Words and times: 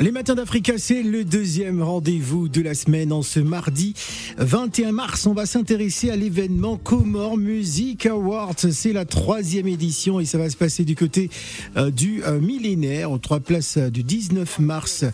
Les 0.00 0.12
matins 0.12 0.36
d'Africa, 0.36 0.78
c'est 0.78 1.02
le 1.02 1.24
deuxième 1.24 1.82
rendez-vous 1.82 2.48
de 2.48 2.60
la 2.60 2.74
semaine. 2.74 3.12
En 3.12 3.22
ce 3.22 3.40
mardi 3.40 3.94
21 4.38 4.92
mars, 4.92 5.26
on 5.26 5.32
va 5.34 5.44
s'intéresser 5.44 6.10
à 6.10 6.16
l'événement 6.16 6.76
Comore 6.76 7.36
Music 7.36 8.06
Awards. 8.06 8.54
C'est 8.70 8.92
la 8.92 9.04
troisième 9.04 9.66
édition 9.66 10.20
et 10.20 10.24
ça 10.24 10.38
va 10.38 10.50
se 10.50 10.56
passer 10.56 10.84
du 10.84 10.94
côté 10.94 11.30
euh, 11.76 11.90
du 11.90 12.22
euh, 12.22 12.38
millénaire, 12.38 13.10
aux 13.10 13.18
trois 13.18 13.40
places 13.40 13.76
euh, 13.76 13.90
du 13.90 14.04
19 14.04 14.60
mars 14.60 15.04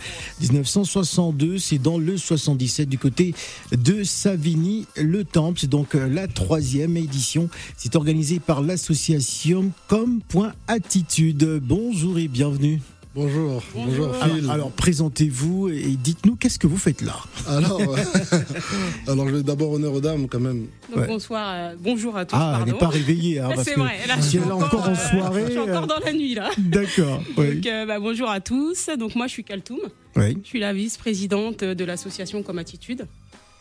1962. 0.43 1.57
C'est 1.57 1.79
dans 1.79 1.97
le 1.97 2.19
77 2.19 2.87
du 2.87 2.99
côté 2.99 3.35
de 3.73 4.05
Savigny, 4.05 4.85
le 5.01 5.25
Temple. 5.25 5.61
C'est 5.61 5.71
donc 5.71 5.95
la 5.95 6.29
troisième 6.29 6.99
édition. 6.99 7.49
C'est 7.79 7.97
organisé 7.97 8.39
par 8.39 8.61
l'association 8.61 9.73
Com.attitude. 9.89 11.61
Bonjour 11.63 12.19
et 12.19 12.29
bienvenue. 12.29 12.81
Bonjour, 13.15 13.63
bonjour, 13.75 14.13
Phil. 14.17 14.51
Alors, 14.51 14.73
présentez-vous 14.73 15.69
et 15.69 15.97
dites-nous 15.97 16.35
qu'est-ce 16.35 16.59
que 16.59 16.67
vous 16.67 16.77
faites 16.77 17.01
là. 17.01 17.15
Alors, 17.47 17.81
alors 19.07 19.29
je 19.29 19.37
vais 19.37 19.43
d'abord 19.45 19.71
honneur 19.71 19.93
aux 19.93 20.01
dames 20.01 20.27
quand 20.27 20.41
même. 20.41 20.67
Donc, 20.95 21.07
bonsoir, 21.07 21.53
euh, 21.55 21.75
bonjour 21.79 22.17
à 22.17 22.25
tous. 22.25 22.35
Ah, 22.37 22.59
elle 22.61 22.73
n'est 22.73 22.79
pas 22.79 22.89
réveillée. 22.89 23.39
Hein, 23.39 23.51
c'est 23.63 23.75
vrai. 23.75 23.99
Là, 24.09 24.21
si 24.21 24.39
elle 24.39 24.49
est 24.49 24.51
encore 24.51 24.89
en 24.89 24.97
soirée. 24.97 25.45
je 25.47 25.53
suis 25.53 25.61
encore 25.61 25.87
dans 25.87 26.01
la 26.05 26.13
nuit 26.13 26.35
là. 26.35 26.51
D'accord. 26.59 27.23
Donc, 27.37 27.67
euh, 27.67 27.87
bah, 27.87 28.01
bonjour 28.01 28.29
à 28.29 28.41
tous. 28.41 28.91
Donc 28.99 29.15
moi, 29.15 29.29
je 29.29 29.33
suis 29.33 29.45
Kaltoum. 29.45 29.79
Oui. 30.17 30.37
Je 30.43 30.49
suis 30.49 30.61
la 30.61 30.73
vice-présidente 30.73 31.63
de 31.63 31.85
l'association 31.85 32.43
Comme 32.43 32.59
Attitude 32.59 33.07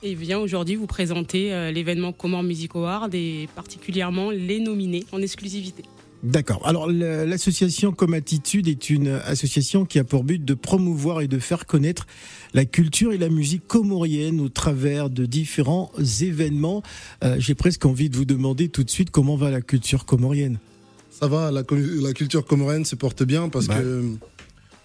et 0.04 0.16
viens 0.16 0.40
aujourd'hui 0.40 0.76
vous 0.76 0.88
présenter 0.88 1.54
euh, 1.54 1.72
l'événement 1.72 2.12
Comment 2.12 2.44
Music 2.44 2.76
Award 2.76 3.16
et 3.16 3.48
particulièrement 3.56 4.32
les 4.32 4.60
nominés 4.60 5.06
en 5.12 5.22
exclusivité. 5.22 5.84
D'accord. 6.24 6.66
Alors 6.66 6.90
l'association 6.90 7.92
Comme 7.92 8.14
Attitude 8.14 8.70
est 8.70 8.90
une 8.90 9.10
association 9.10 9.84
qui 9.84 10.00
a 10.00 10.06
pour 10.06 10.24
but 10.24 10.44
de 10.44 10.54
promouvoir 10.54 11.20
et 11.20 11.28
de 11.28 11.38
faire 11.38 11.66
connaître 11.66 12.08
la 12.54 12.64
culture 12.64 13.12
et 13.12 13.18
la 13.18 13.28
musique 13.28 13.68
comorienne 13.68 14.40
au 14.40 14.48
travers 14.48 15.10
de 15.10 15.26
différents 15.26 15.92
événements. 16.22 16.82
Euh, 17.26 17.36
j'ai 17.40 17.56
presque 17.56 17.86
envie 17.86 18.10
de 18.10 18.16
vous 18.16 18.24
demander 18.24 18.70
tout 18.70 18.86
de 18.86 18.90
suite 18.90 19.12
comment 19.12 19.36
va 19.36 19.52
la 19.52 19.62
culture 19.62 20.06
comorienne. 20.06 20.60
Ça 21.12 21.28
va, 21.28 21.52
la, 21.52 21.64
culture 21.64 22.46
comorienne 22.46 22.86
se 22.86 22.96
porte 22.96 23.24
bien 23.24 23.50
parce 23.50 23.68
qu'on 23.68 23.76
que 23.76 24.04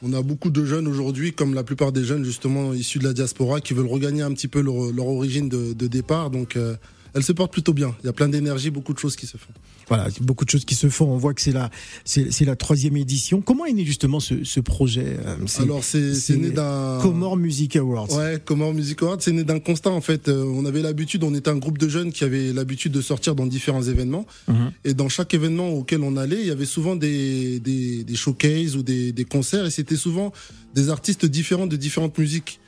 on 0.02 0.12
a 0.12 0.22
beaucoup 0.22 0.50
de 0.50 0.64
jeunes 0.64 0.86
aujourd'hui, 0.86 1.32
comme 1.32 1.54
la 1.54 1.64
plupart 1.64 1.90
des 1.90 2.04
jeunes 2.04 2.24
justement 2.24 2.72
issus 2.72 2.98
de 2.98 3.04
la 3.04 3.12
diaspora, 3.12 3.60
qui 3.60 3.74
veulent 3.74 3.88
regagner 3.88 4.22
un 4.22 4.32
petit 4.32 4.46
peu 4.46 4.60
leur, 4.60 5.06
origine 5.06 5.48
de, 5.48 5.86
départ. 5.86 6.30
Donc 6.30 6.56
euh, 6.56 6.76
elle 7.14 7.22
se 7.22 7.32
porte 7.32 7.52
plutôt 7.52 7.72
bien. 7.72 7.94
Il 8.02 8.06
y 8.06 8.08
a 8.08 8.12
plein 8.12 8.28
d'énergie, 8.28 8.70
beaucoup 8.70 8.92
de 8.92 8.98
choses 8.98 9.16
qui 9.16 9.26
se 9.26 9.36
font. 9.36 9.52
Voilà, 9.88 10.08
beaucoup 10.20 10.44
de 10.44 10.50
choses 10.50 10.64
qui 10.64 10.74
se 10.74 10.88
font. 10.88 11.06
On 11.06 11.16
voit 11.16 11.32
que 11.32 11.40
c'est 11.40 11.52
la, 11.52 11.70
c'est, 12.04 12.44
la 12.44 12.56
troisième 12.56 12.96
édition. 12.96 13.40
Comment 13.40 13.64
est 13.64 13.72
né 13.72 13.84
justement 13.84 14.20
ce, 14.20 14.60
projet 14.60 15.16
euh, 15.24 15.36
Alors 15.62 15.82
c'est, 15.82 16.36
né 16.36 16.50
d'un 16.50 16.98
Comore 17.00 17.36
Music 17.36 17.76
Awards. 17.76 18.12
Ouais, 18.12 18.40
Comore 18.44 18.74
Music 18.74 19.02
Awards, 19.02 19.18
c'est 19.20 19.32
né 19.32 19.44
d'un 19.44 19.60
constat 19.60 19.90
en 19.90 20.00
fait. 20.00 20.28
Euh, 20.28 20.44
on 20.44 20.66
avait 20.66 20.82
l'habitude, 20.82 21.24
on 21.24 21.34
était 21.34 21.50
un 21.50 21.56
groupe 21.56 21.78
de 21.78 21.88
jeunes 21.88 22.12
qui 22.12 22.24
avaient 22.24 22.52
l'habitude 22.52 22.92
de 22.92 23.00
sortir 23.00 23.34
dans 23.34 23.46
différents 23.46 23.82
événements. 23.82 24.26
Mhm. 24.48 24.72
Et 24.84 24.94
dans 24.94 25.08
chaque 25.08 25.32
événement 25.32 25.70
auquel 25.70 26.02
on 26.02 26.16
allait, 26.16 26.40
il 26.40 26.46
y 26.46 26.50
avait 26.50 26.66
souvent 26.66 26.96
des, 26.96 27.60
des, 27.60 28.16
showcases 28.16 28.76
ou 28.76 28.82
des, 28.82 29.12
des 29.12 29.24
concerts. 29.24 29.64
Et 29.64 29.70
c'était 29.70 29.96
souvent 29.96 30.32
des 30.74 30.90
artistes 30.90 31.24
différents 31.24 31.66
de 31.66 31.76
différentes 31.76 32.18
musiques. 32.18 32.60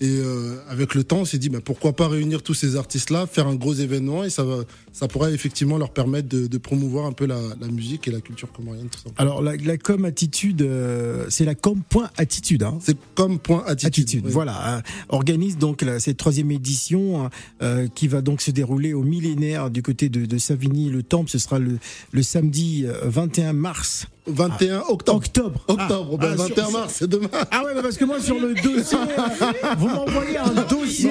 Et 0.00 0.18
euh, 0.18 0.56
avec 0.68 0.94
le 0.94 1.04
temps, 1.04 1.20
on 1.20 1.24
s'est 1.24 1.38
dit 1.38 1.48
bah, 1.48 1.60
pourquoi 1.64 1.94
pas 1.94 2.06
réunir 2.06 2.42
tous 2.42 2.52
ces 2.52 2.76
artistes-là, 2.76 3.26
faire 3.26 3.46
un 3.46 3.54
gros 3.54 3.72
événement 3.72 4.24
et 4.24 4.30
ça 4.30 4.44
va, 4.44 4.58
ça 4.92 5.08
pourrait 5.08 5.32
effectivement 5.32 5.78
leur 5.78 5.90
permettre 5.90 6.28
de, 6.28 6.46
de 6.46 6.58
promouvoir 6.58 7.06
un 7.06 7.12
peu 7.12 7.24
la, 7.24 7.38
la, 7.58 7.68
musique 7.68 8.06
et 8.06 8.10
la 8.10 8.20
culture 8.20 8.52
comorienne. 8.52 8.88
Tout. 8.88 9.10
Alors 9.16 9.40
la, 9.40 9.56
la 9.56 9.78
com 9.78 10.04
attitude, 10.04 10.60
euh, 10.60 11.24
c'est 11.30 11.46
la 11.46 11.54
com 11.54 11.80
point 11.88 12.10
attitude. 12.18 12.62
Hein. 12.62 12.78
C'est 12.82 12.96
com 13.14 13.38
point 13.38 13.64
attitude. 13.66 14.26
Voilà, 14.26 14.76
hein. 14.76 14.82
organise 15.08 15.56
donc 15.56 15.80
la, 15.80 15.98
cette 15.98 16.18
troisième 16.18 16.50
édition 16.50 17.30
euh, 17.62 17.88
qui 17.94 18.06
va 18.06 18.20
donc 18.20 18.42
se 18.42 18.50
dérouler 18.50 18.92
au 18.92 19.02
millénaire 19.02 19.70
du 19.70 19.82
côté 19.82 20.10
de, 20.10 20.26
de 20.26 20.38
Savigny. 20.38 20.90
Le 20.90 21.02
Temple, 21.02 21.30
ce 21.30 21.38
sera 21.38 21.58
le, 21.58 21.78
le 22.12 22.22
samedi 22.22 22.84
21 23.02 23.54
mars 23.54 24.08
21 24.26 24.82
octobre. 24.88 25.18
Octobre. 25.18 25.60
Octobre. 25.68 26.18
21 26.20 26.54
ah. 26.56 26.66
ah, 26.66 26.70
mars, 26.72 26.94
c'est 26.98 27.08
demain. 27.08 27.28
Ah 27.50 27.64
ouais, 27.64 27.80
parce 27.80 27.96
que 27.96 28.04
moi, 28.04 28.20
sur 28.20 28.38
le 28.38 28.54
dossier, 28.54 28.98
vous 29.78 29.88
m'envoyez 29.88 30.38
un 30.38 30.62
dossier. 30.68 31.10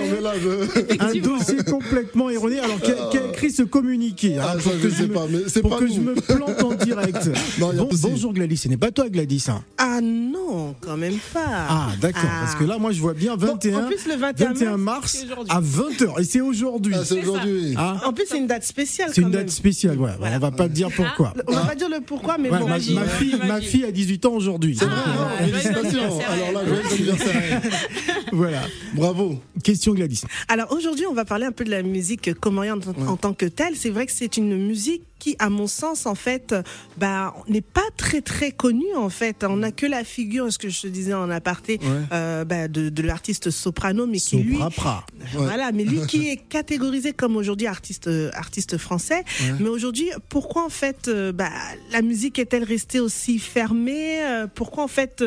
Un 1.00 1.14
dossier 1.20 1.64
complètement 1.64 2.30
erroné. 2.30 2.60
Alors, 2.60 2.80
qui 2.82 2.92
a, 2.92 3.26
écrit 3.30 3.52
ce 3.52 3.64
communiqué 3.64 4.38
hein, 4.38 4.44
ah, 4.48 4.60
ça, 4.60 4.72
je 4.82 4.90
sais 4.90 5.08
pas, 5.08 5.26
mais 5.30 5.40
c'est 5.48 5.62
Pour 5.62 5.78
que 5.78 5.88
je 5.88 6.00
me 6.00 6.16
plante 6.16 6.64
en 6.64 6.74
direct. 6.74 7.30
bon, 7.60 7.90
bonjour 8.02 8.34
Gladys, 8.34 8.58
ce 8.58 8.68
n'est 8.68 8.78
pas 8.78 8.92
toi 8.92 9.10
Gladys. 9.10 9.46
Hein. 9.50 9.64
Ah 9.78 9.95
non, 10.02 10.76
quand 10.82 10.98
même 10.98 11.18
pas. 11.34 11.68
Ah 11.70 11.88
d'accord, 12.02 12.30
parce 12.42 12.56
que 12.56 12.64
là, 12.64 12.78
moi, 12.78 12.92
je 12.92 13.02
vois 13.02 13.14
bien 13.14 13.36
21, 13.36 13.84
en 13.84 13.88
plus, 13.88 14.08
le 14.08 14.16
21, 14.16 14.78
mars, 14.78 15.26
à 15.50 15.62
20h. 15.62 16.20
Et 16.20 16.24
c'est 16.24 16.42
aujourd'hui. 16.42 16.94
Ah, 16.98 17.06
c'est 17.06 17.22
aujourd'hui. 17.22 17.76
En 17.78 18.14
plus, 18.14 18.26
c'est 18.28 18.38
une 18.38 18.48
date 18.48 18.64
spéciale. 18.64 19.12
C'est 19.14 19.22
une 19.22 19.32
date 19.32 19.50
spéciale, 19.50 20.00
ouais. 20.00 20.12
On 20.20 20.40
va 20.40 20.52
pas 20.52 20.68
te 20.68 20.74
dire 20.74 20.90
pourquoi. 20.96 21.34
On 21.48 21.54
va 21.54 21.66
pas 21.66 21.76
dire 21.76 21.90
le 21.90 22.02
pourquoi, 22.02 22.38
mais 22.38 22.50
bon 22.50 22.68
ma 22.68 22.80
fille, 22.80 23.40
ma 23.48 23.62
fille 23.62 23.86
a 23.86 23.92
18 23.92 24.26
ans 24.26 24.34
aujourd'hui. 24.34 24.76
C'est 24.78 24.86
vrai, 24.86 24.96
ah, 25.06 25.44
félicitations. 25.44 26.20
Alors 26.30 26.52
là, 26.52 26.66
joyeux 26.66 26.86
anniversaire. 26.92 27.62
voilà. 28.32 28.62
Bravo. 28.94 29.40
Question 29.64 29.94
Gladys. 29.94 30.24
Alors 30.48 30.72
aujourd'hui, 30.72 31.06
on 31.08 31.14
va 31.14 31.26
parler 31.26 31.46
un 31.46 31.52
peu 31.52 31.64
de 31.64 31.72
la 31.72 31.84
musique 31.84 32.34
comorienne 32.40 32.80
en, 32.86 33.08
en 33.08 33.18
tant 33.18 33.34
que 33.34 33.46
telle. 33.46 33.76
C'est 33.76 33.90
vrai 33.90 34.06
que 34.06 34.12
c'est 34.12 34.38
une 34.38 34.58
musique 34.58 35.04
qui, 35.20 35.36
à 35.40 35.50
mon 35.50 35.68
sens, 35.68 36.06
en 36.06 36.16
fait, 36.16 36.54
bah, 36.98 37.34
n'est 37.48 37.62
pas 37.62 37.82
très 37.98 38.22
très 38.22 38.52
connu. 38.52 38.86
En 38.96 39.10
fait, 39.10 39.44
on 39.44 39.58
n'a 39.58 39.72
que 39.72 39.86
la 39.86 40.04
figure, 40.04 40.52
ce 40.52 40.58
que 40.58 40.70
je 40.70 40.82
te 40.82 40.88
disais 40.88 41.14
en 41.14 41.30
aparté, 41.30 41.80
euh, 42.12 42.46
bah, 42.46 42.68
de, 42.68 42.90
de 42.90 43.02
l'artiste 43.02 43.50
soprano, 43.50 44.08
mais 44.08 44.20
qui 44.20 44.38
lui, 44.38 44.58
voilà, 45.34 45.72
mais 45.72 45.84
lui 45.84 46.06
qui 46.08 46.30
est 46.30 46.38
catégorisé 46.38 47.14
comme 47.14 47.36
aujourd'hui 47.38 47.68
artiste 47.68 48.10
artiste 48.34 48.78
français. 48.78 49.24
Mais 49.60 49.70
aujourd'hui, 49.70 50.10
pourquoi 50.30 50.66
en 50.66 50.70
fait, 50.70 51.08
euh, 51.08 51.32
bah, 51.32 51.50
la 51.92 52.02
musique 52.02 52.40
est-elle 52.40 52.64
restée 52.64 53.00
aussi 53.00 53.40
fermée? 53.40 54.24
Euh, 54.24 54.48
Pourquoi 54.54 54.84
en 54.84 54.88
fait, 54.88 55.24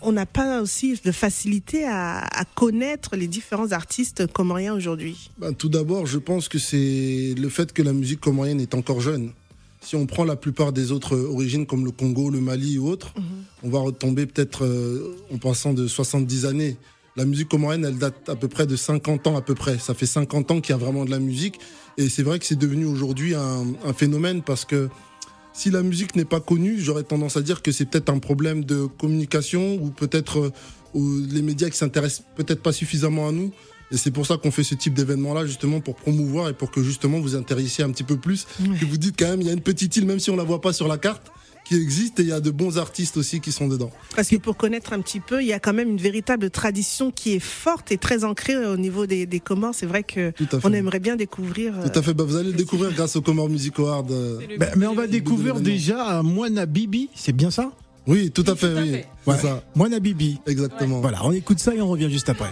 on 0.00 0.12
n'a 0.12 0.26
pas 0.26 0.60
aussi 0.60 0.98
de 1.04 1.12
facilité 1.12 1.84
à, 1.84 2.20
à, 2.20 2.44
connaître 2.44 3.16
les 3.16 3.26
différents 3.26 3.72
artistes 3.72 4.26
comoriens 4.32 4.74
aujourd'hui 4.74 5.30
bah, 5.38 5.52
Tout 5.52 5.68
d'abord, 5.68 6.06
je 6.06 6.18
pense 6.18 6.48
que 6.48 6.58
c'est 6.58 7.34
le 7.36 7.48
fait 7.48 7.72
que 7.72 7.82
la 7.82 7.92
musique 7.92 8.20
comorienne 8.20 8.60
est 8.60 8.74
encore 8.74 9.00
jeune. 9.00 9.32
Si 9.82 9.96
on 9.96 10.06
prend 10.06 10.24
la 10.24 10.36
plupart 10.36 10.72
des 10.72 10.92
autres 10.92 11.18
origines 11.18 11.66
comme 11.66 11.84
le 11.84 11.90
Congo, 11.90 12.30
le 12.30 12.40
Mali 12.40 12.78
ou 12.78 12.88
autres, 12.88 13.12
mhm. 13.16 13.24
on 13.64 13.68
va 13.68 13.80
retomber 13.80 14.26
peut-être 14.26 14.64
euh, 14.64 15.16
en 15.32 15.38
passant 15.38 15.72
de 15.72 15.88
70 15.88 16.46
années. 16.46 16.76
La 17.16 17.24
musique 17.24 17.48
comorienne, 17.48 17.84
elle 17.84 17.98
date 17.98 18.28
à 18.28 18.36
peu 18.36 18.48
près 18.48 18.66
de 18.66 18.76
50 18.76 19.26
ans 19.26 19.36
à 19.36 19.42
peu 19.42 19.54
près. 19.54 19.78
Ça 19.78 19.92
fait 19.92 20.06
50 20.06 20.50
ans 20.52 20.60
qu'il 20.60 20.72
y 20.72 20.74
a 20.74 20.78
vraiment 20.78 21.04
de 21.04 21.10
la 21.10 21.18
musique. 21.18 21.58
Et 21.98 22.08
c'est 22.08 22.22
vrai 22.22 22.38
que 22.38 22.46
c'est 22.46 22.58
devenu 22.58 22.86
aujourd'hui 22.86 23.34
un, 23.34 23.66
un, 23.84 23.92
phénomène 23.92 24.40
parce 24.42 24.64
que 24.64 24.88
si 25.52 25.70
la 25.70 25.82
musique 25.82 26.16
n'est 26.16 26.24
pas 26.24 26.40
connue, 26.40 26.78
j'aurais 26.78 27.02
tendance 27.02 27.36
à 27.36 27.42
dire 27.42 27.62
que 27.62 27.72
c'est 27.72 27.84
peut-être 27.86 28.10
un 28.10 28.18
problème 28.18 28.64
de 28.64 28.86
communication 28.86 29.74
ou 29.74 29.90
peut-être 29.90 30.52
euh, 30.94 31.26
les 31.30 31.42
médias 31.42 31.68
qui 31.70 31.76
s'intéressent 31.76 32.24
peut-être 32.36 32.62
pas 32.62 32.72
suffisamment 32.72 33.28
à 33.28 33.32
nous. 33.32 33.52
Et 33.90 33.98
c'est 33.98 34.10
pour 34.10 34.26
ça 34.26 34.38
qu'on 34.38 34.50
fait 34.50 34.64
ce 34.64 34.74
type 34.74 34.94
d'événement-là, 34.94 35.44
justement, 35.44 35.80
pour 35.80 35.96
promouvoir 35.96 36.48
et 36.48 36.54
pour 36.54 36.70
que 36.70 36.82
justement 36.82 37.20
vous 37.20 37.36
intéressiez 37.36 37.84
un 37.84 37.90
petit 37.90 38.04
peu 38.04 38.16
plus. 38.16 38.46
Et 38.80 38.86
vous 38.86 38.96
dites 38.96 39.16
quand 39.18 39.28
même, 39.28 39.42
il 39.42 39.46
y 39.46 39.50
a 39.50 39.52
une 39.52 39.60
petite 39.60 39.94
île, 39.96 40.06
même 40.06 40.18
si 40.18 40.30
on 40.30 40.36
la 40.36 40.44
voit 40.44 40.62
pas 40.62 40.72
sur 40.72 40.88
la 40.88 40.96
carte, 40.96 41.30
qui 41.64 41.76
existe 41.76 42.18
et 42.20 42.22
il 42.22 42.28
y 42.28 42.32
a 42.32 42.40
de 42.40 42.50
bons 42.50 42.78
artistes 42.78 43.16
aussi 43.16 43.40
qui 43.40 43.52
sont 43.52 43.68
dedans. 43.68 43.90
Parce 44.16 44.28
que 44.28 44.36
pour 44.36 44.56
connaître 44.56 44.92
un 44.92 45.00
petit 45.00 45.20
peu, 45.20 45.40
il 45.42 45.46
y 45.46 45.52
a 45.52 45.58
quand 45.60 45.72
même 45.72 45.88
une 45.90 45.98
véritable 46.00 46.50
tradition 46.50 47.10
qui 47.10 47.32
est 47.34 47.38
forte 47.40 47.92
et 47.92 47.98
très 47.98 48.24
ancrée 48.24 48.56
au 48.66 48.76
niveau 48.76 49.06
des, 49.06 49.26
des 49.26 49.40
Comores. 49.40 49.74
C'est 49.74 49.86
vrai 49.86 50.02
que 50.02 50.32
on 50.64 50.72
aimerait 50.72 51.00
bien 51.00 51.16
découvrir. 51.16 51.74
Tout 51.84 51.98
à 51.98 52.02
fait. 52.02 52.14
Bah, 52.14 52.24
vous 52.24 52.36
allez 52.36 52.50
le 52.50 52.56
découvrir 52.56 52.92
grâce 52.92 53.16
au 53.16 53.22
Comores 53.22 53.48
Music 53.48 53.78
Award. 53.78 54.10
Euh, 54.10 54.38
bah, 54.58 54.66
mais 54.76 54.86
on 54.86 54.94
va 54.94 55.06
découvrir 55.06 55.60
déjà 55.60 56.22
Moana 56.22 56.66
Bibi, 56.66 57.10
c'est 57.14 57.32
bien 57.34 57.50
ça? 57.50 57.70
Oui, 58.06 58.32
tout 58.32 58.44
à 58.48 58.56
fait. 58.56 58.74
oui. 58.80 58.96
Ouais. 59.26 59.38
Ça. 59.38 59.62
Moana 59.76 60.00
Bibi. 60.00 60.40
Exactement. 60.46 61.00
Voilà, 61.00 61.24
on 61.24 61.32
écoute 61.32 61.60
ça 61.60 61.74
et 61.74 61.80
on 61.80 61.88
revient 61.88 62.10
juste 62.10 62.28
après. 62.28 62.50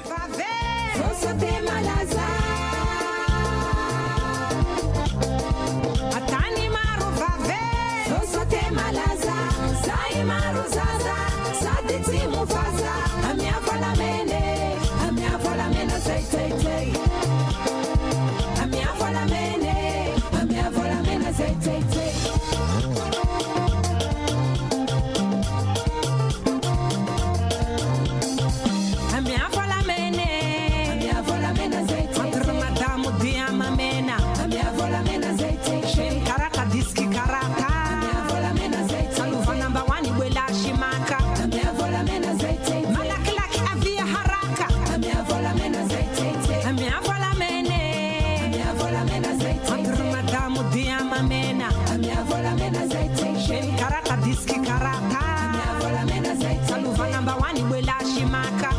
Igbo 57.54 57.76
la 57.80 57.96
shimaka. 58.04 58.70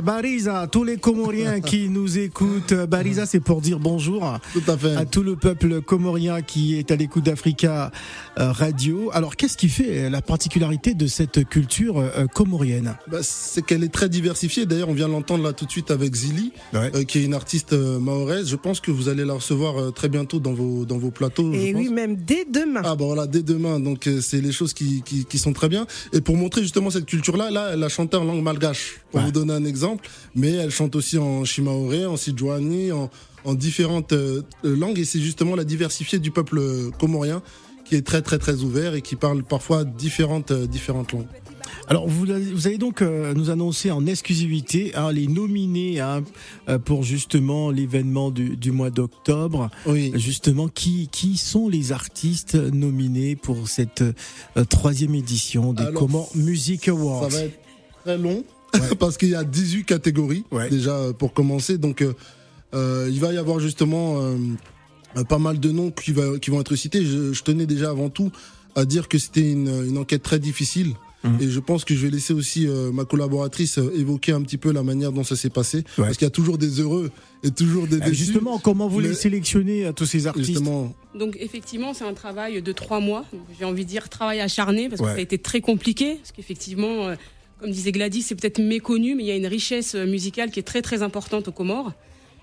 Bariza, 0.00 0.52
Bariza, 0.52 0.66
tous 0.70 0.84
les 0.84 0.96
Comoriens 0.96 1.60
qui 1.60 1.88
nous 1.90 2.18
écoutent. 2.18 2.72
Bariza, 2.74 3.26
c'est 3.26 3.40
pour 3.40 3.60
dire 3.60 3.78
bonjour 3.78 4.38
Tout 4.52 4.62
à 4.68 4.76
fait. 4.76 4.96
à 4.96 5.04
tout 5.04 5.22
le 5.22 5.36
peuple 5.36 5.80
comorien 5.82 6.42
qui 6.42 6.76
est 6.76 6.90
à 6.90 6.96
l'écoute 6.96 7.24
d'Africa 7.24 7.90
euh, 8.38 8.52
Radio. 8.52 9.10
Alors, 9.12 9.36
qu'est-ce 9.36 9.56
qui 9.56 9.68
fait 9.68 10.08
la 10.10 10.22
particularité 10.22 10.94
de 10.94 11.06
cette 11.06 11.48
culture 11.48 11.98
euh, 11.98 12.26
comorienne? 12.26 12.96
Bah, 13.10 13.18
c'est 13.22 13.64
qu'elle 13.64 13.84
est 13.84 13.92
très 13.92 14.08
diversifiée. 14.08 14.66
D'ailleurs, 14.66 14.88
on 14.88 14.94
vient 14.94 15.08
l'entendre 15.08 15.44
là 15.44 15.52
tout 15.52 15.66
de 15.66 15.70
suite 15.70 15.90
avec 15.90 16.14
Zili, 16.14 16.52
Ouais. 16.72 16.90
euh, 16.94 17.04
qui 17.04 17.18
est 17.18 17.24
une 17.24 17.34
artiste 17.34 17.72
mahoraise. 17.72 18.48
Je 18.48 18.56
pense 18.56 18.80
que 18.80 18.90
vous 18.90 19.08
allez 19.08 19.24
la 19.24 19.34
recevoir 19.34 19.92
très 19.92 20.08
bientôt 20.08 20.38
dans 20.40 20.52
vos, 20.52 20.84
dans 20.84 20.98
vos 20.98 21.10
plateaux. 21.10 21.52
je 21.52 21.58
Et 21.58 21.72
pense. 21.72 21.82
oui, 21.82 21.88
même 21.88 22.16
dès 22.16 22.44
demain. 22.50 22.82
Ah 22.84 22.94
bah 22.96 23.04
voilà, 23.04 23.26
dès 23.26 23.42
demain, 23.42 23.80
donc 23.80 24.08
c'est 24.20 24.40
les 24.40 24.52
choses 24.52 24.72
qui, 24.72 25.02
qui, 25.02 25.24
qui 25.24 25.38
sont 25.38 25.52
très 25.52 25.68
bien. 25.68 25.86
Et 26.12 26.20
pour 26.20 26.36
montrer 26.36 26.62
justement 26.62 26.90
cette 26.90 27.06
culture-là, 27.06 27.50
là, 27.50 27.70
elle 27.72 27.82
a 27.82 27.88
chanté 27.88 28.16
en 28.16 28.24
langue 28.24 28.42
malgache, 28.42 29.00
pour 29.10 29.20
Ouais. 29.20 29.26
vous 29.26 29.32
donner 29.32 29.52
un 29.54 29.64
exemple. 29.64 29.89
Mais 30.34 30.52
elle 30.52 30.70
chante 30.70 30.94
aussi 30.96 31.18
en 31.18 31.44
shimaoré, 31.44 32.06
en 32.06 32.16
sidjouani, 32.16 32.92
en, 32.92 33.10
en 33.44 33.54
différentes 33.54 34.12
euh, 34.12 34.42
langues. 34.62 34.98
Et 34.98 35.04
c'est 35.04 35.20
justement 35.20 35.56
la 35.56 35.64
diversité 35.64 36.18
du 36.18 36.30
peuple 36.30 36.58
euh, 36.58 36.90
comorien 36.98 37.42
qui 37.84 37.96
est 37.96 38.02
très 38.06 38.22
très 38.22 38.38
très 38.38 38.62
ouvert 38.62 38.94
et 38.94 39.02
qui 39.02 39.16
parle 39.16 39.42
parfois 39.42 39.84
différentes, 39.84 40.50
euh, 40.52 40.66
différentes 40.66 41.12
langues. 41.12 41.26
Alors, 41.88 42.06
vous, 42.06 42.30
allez- 42.30 42.78
donc 42.78 43.00
nous 43.00 43.50
annoncer 43.50 43.90
en 43.90 44.06
exclusivité 44.06 44.92
hein, 44.94 45.10
les 45.10 45.26
nominés 45.26 45.98
hein, 45.98 46.22
pour 46.84 47.02
justement 47.02 47.70
l'événement 47.70 48.30
du, 48.30 48.56
du 48.56 48.70
mois 48.70 48.90
d'octobre. 48.90 49.70
Oui. 49.86 50.12
Justement, 50.14 50.68
qui, 50.68 51.08
qui 51.10 51.36
sont 51.36 51.68
les 51.68 51.90
artistes 51.90 52.54
nominés 52.54 53.34
pour 53.34 53.68
cette 53.68 54.02
euh, 54.02 54.64
troisième 54.68 55.16
édition 55.16 55.72
des 55.72 55.82
Alors, 55.82 55.94
Comores 56.00 56.30
Music 56.36 56.86
Awards 56.86 57.30
Ça 57.30 57.38
va 57.38 57.44
être 57.46 57.58
très 58.04 58.18
long 58.18 58.44
parce 58.98 59.16
qu'il 59.16 59.30
y 59.30 59.34
a 59.34 59.44
18 59.44 59.84
catégories 59.84 60.44
Ouais. 60.50 60.68
déjà 60.70 61.12
pour 61.18 61.32
commencer. 61.32 61.78
Donc 61.78 62.02
euh, 62.02 62.12
euh, 62.74 63.08
il 63.10 63.20
va 63.20 63.32
y 63.32 63.38
avoir 63.38 63.58
justement 63.60 64.20
euh, 64.22 65.24
pas 65.28 65.38
mal 65.38 65.58
de 65.58 65.70
noms 65.72 65.90
qui, 65.90 66.12
va- 66.12 66.38
qui 66.38 66.50
vont 66.50 66.60
être 66.60 66.76
cités. 66.76 67.04
Je, 67.04 67.32
je 67.32 67.42
tenais 67.42 67.66
déjà 67.66 67.90
avant 67.90 68.08
tout 68.10 68.30
à 68.76 68.84
dire 68.84 69.08
que 69.08 69.18
c'était 69.18 69.50
une, 69.50 69.84
une 69.86 69.98
enquête 69.98 70.22
très 70.22 70.38
difficile. 70.38 70.94
Mhm. 71.22 71.36
Et 71.42 71.50
je 71.50 71.60
pense 71.60 71.84
que 71.84 71.94
je 71.94 72.00
vais 72.06 72.10
laisser 72.10 72.32
aussi 72.32 72.66
euh, 72.66 72.92
ma 72.92 73.04
collaboratrice 73.04 73.76
euh, 73.78 73.92
évoquer 73.94 74.32
un 74.32 74.40
petit 74.40 74.56
peu 74.56 74.72
la 74.72 74.82
manière 74.82 75.12
dont 75.12 75.24
ça 75.24 75.36
s'est 75.36 75.50
passé. 75.50 75.78
Ouais. 75.98 76.04
Parce 76.04 76.16
qu'il 76.16 76.24
y 76.24 76.28
a 76.28 76.30
toujours 76.30 76.56
des 76.56 76.80
heureux 76.80 77.10
et 77.42 77.50
toujours 77.50 77.86
des 77.86 77.98
déçus. 78.00 78.14
Justement, 78.14 78.58
comment 78.58 78.88
vous 78.88 79.00
les 79.00 79.12
sélectionnez 79.12 79.84
à 79.84 79.92
tous 79.92 80.06
ces 80.06 80.26
artistes 80.26 80.46
Justement, 80.46 80.94
Donc 81.14 81.36
effectivement, 81.38 81.92
c'est 81.92 82.04
un 82.04 82.14
travail 82.14 82.62
de 82.62 82.72
trois 82.72 83.00
mois. 83.00 83.26
J'ai 83.58 83.66
envie 83.66 83.84
de 83.84 83.90
dire 83.90 84.08
travail 84.08 84.40
acharné 84.40 84.88
parce 84.88 85.00
que 85.02 85.06
Ouais. 85.08 85.12
ça 85.12 85.18
a 85.18 85.22
été 85.22 85.36
très 85.36 85.60
compliqué. 85.60 86.14
Parce 86.14 86.32
qu'effectivement, 86.32 87.08
euh, 87.08 87.16
comme 87.60 87.70
disait 87.70 87.92
Gladys, 87.92 88.22
c'est 88.22 88.34
peut-être 88.34 88.58
méconnu, 88.60 89.14
mais 89.14 89.22
il 89.24 89.26
y 89.26 89.30
a 89.30 89.36
une 89.36 89.46
richesse 89.46 89.94
euh, 89.94 90.06
musicale 90.06 90.50
qui 90.50 90.58
est 90.60 90.64
très 90.64 90.82
très 90.82 91.02
importante 91.02 91.48
aux 91.48 91.52
Comores. 91.52 91.92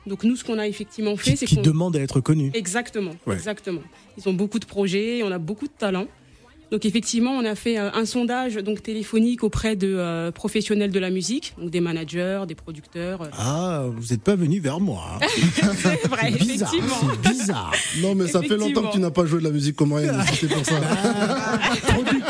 Donc 0.06 0.24
nous, 0.24 0.36
ce 0.38 0.44
qu'on 0.46 0.58
a 0.58 0.68
effectivement 0.68 1.18
fait, 1.18 1.36
c'est 1.36 1.46
qui 1.46 1.56
qu'on 1.58 1.62
demandent 1.64 1.98
à 1.98 2.02
être 2.02 2.22
connus 2.22 2.52
exactement, 2.54 3.12
Ouais. 3.26 3.36
exactement. 3.36 3.82
Ils 4.18 4.30
ont 4.30 4.34
beaucoup 4.34 4.60
de 4.60 4.66
projets, 4.66 5.22
on 5.24 5.32
a 5.32 5.38
beaucoup 5.38 5.66
de 5.68 5.74
talent. 5.78 6.08
Donc 6.70 6.86
effectivement, 6.86 7.32
on 7.32 7.46
a 7.46 7.56
fait 7.56 7.78
euh, 7.80 7.90
un 7.94 8.06
sondage 8.06 8.56
donc 8.56 8.84
téléphonique 8.84 9.42
auprès 9.46 9.78
de 9.78 9.88
euh, 9.88 10.32
professionnels 10.32 10.92
de 10.92 11.00
la 11.00 11.10
musique, 11.10 11.54
donc 11.58 11.70
des 11.70 11.80
managers, 11.80 12.42
des 12.46 12.56
producteurs. 12.56 13.22
euh. 13.22 13.28
Ah, 13.38 13.86
vous 13.90 14.08
n'êtes 14.14 14.22
pas 14.22 14.36
venu 14.36 14.60
vers 14.60 14.82
moi. 14.82 15.02
hein. 15.22 15.26
c'est 15.78 16.08
vrai, 16.10 16.30
bizarre, 16.32 16.74
effectivement. 16.74 17.10
c'est 17.24 17.30
bizarre. 17.32 17.74
non 18.02 18.16
mais 18.16 18.28
ça 18.28 18.42
fait 18.42 18.58
longtemps 18.58 18.84
que 18.88 18.92
tu 18.94 19.00
n'as 19.00 19.12
pas 19.12 19.26
joué 19.26 19.40
de 19.40 19.46
la 19.46 19.52
musique 19.52 19.78
comorienne. 19.78 20.22
c'est 20.34 20.50
pour 20.50 20.66
ça. 20.66 20.76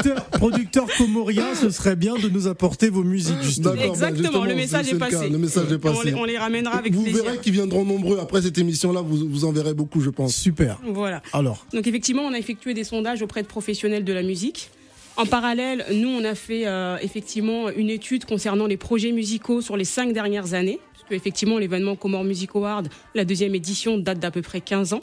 producteur, 0.02 0.26
producteur 0.30 0.88
comorien, 0.98 1.54
ce 1.56 1.70
serait 1.70 1.96
bien 1.96 2.16
de 2.16 2.30
nous 2.30 2.48
apporter 2.48 2.90
vos 2.90 3.04
musiques, 3.04 3.42
justement. 3.42 3.76
Bah, 3.76 3.86
Exactement, 3.86 4.46
le 4.46 4.56
message 4.56 4.92
est 4.92 4.98
passé. 4.98 5.30
le 5.30 5.38
message 5.38 5.72
est 5.72 5.76
On 5.76 5.80
passé. 5.80 6.06
les, 6.06 6.14
on 6.16 6.24
les 6.26 6.38
ramènera 6.38 6.78
avec 6.78 6.94
vous 6.94 7.04
plaisir. 7.04 7.24
verrez 7.24 7.38
qu'ils 7.40 7.54
viendront 7.54 7.86
nombreux 7.86 8.20
après 8.20 8.42
cette 8.42 8.58
émission-là. 8.58 9.02
Vous, 9.02 9.28
vous 9.30 9.46
en 9.46 9.52
verrez 9.52 9.74
beaucoup, 9.74 10.02
je 10.02 10.10
pense. 10.10 10.36
Super. 10.36 10.80
Voilà. 10.86 11.22
Alors, 11.34 11.66
Donc 11.74 11.88
effectivement, 11.88 12.24
on 12.24 12.34
a 12.34 12.38
effectué 12.40 12.74
des 12.74 12.84
sondages 12.84 13.22
auprès 13.22 13.42
de 13.42 13.48
professionnels 13.48 14.04
de 14.04 14.14
la 14.14 14.24
musique. 14.24 14.70
En 15.16 15.26
parallèle, 15.26 15.84
nous, 15.94 16.10
on 16.10 16.24
a 16.24 16.36
fait 16.36 16.68
euh, 16.68 16.98
effectivement 17.02 17.70
une 17.70 17.90
étude 17.90 18.26
concernant 18.26 18.68
les 18.68 18.78
projets 18.78 19.12
musicaux 19.12 19.62
sur 19.62 19.76
les 19.76 19.86
cinq 19.86 20.14
dernières 20.14 20.54
années. 20.54 20.80
Parce 20.94 21.10
que 21.10 21.16
effectivement, 21.16 21.58
l'événement 21.58 21.96
Comore 21.96 22.24
Music 22.24 22.52
Award, 22.54 22.90
la 23.16 23.26
deuxième 23.26 23.56
édition, 23.56 23.98
date 23.98 24.20
d'à 24.20 24.30
peu 24.30 24.42
près 24.44 24.62
15 24.62 24.94
ans. 24.94 25.00